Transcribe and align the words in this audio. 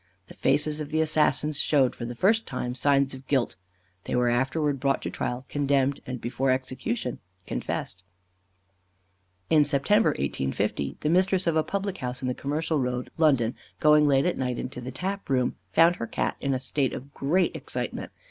The 0.29 0.33
faces 0.33 0.79
of 0.79 0.89
the 0.89 0.99
assassins 0.99 1.59
showed, 1.59 1.95
for 1.95 2.05
the 2.05 2.15
first 2.15 2.47
time, 2.47 2.73
signs 2.73 3.13
of 3.13 3.27
guilt: 3.27 3.55
they 4.05 4.15
were 4.15 4.29
afterwards 4.29 4.79
brought 4.79 5.03
to 5.03 5.11
trial, 5.11 5.45
condemned, 5.47 6.01
and, 6.07 6.19
before 6.19 6.49
execution, 6.49 7.19
confessed. 7.45 8.03
In 9.51 9.63
September, 9.63 10.09
1850, 10.13 10.97
the 11.01 11.09
mistress 11.09 11.45
of 11.45 11.55
a 11.55 11.61
public 11.61 11.99
house 11.99 12.23
in 12.23 12.27
the 12.27 12.33
Commercial 12.33 12.79
Road, 12.79 13.11
London, 13.19 13.53
going 13.79 14.07
late 14.07 14.25
at 14.25 14.39
night 14.39 14.57
into 14.57 14.81
the 14.81 14.91
tap 14.91 15.29
room, 15.29 15.55
found 15.69 15.97
her 15.97 16.07
Cat 16.07 16.35
in 16.39 16.55
a 16.55 16.59
state 16.59 16.93
of 16.93 17.13
great 17.13 17.55
excitement. 17.55 18.11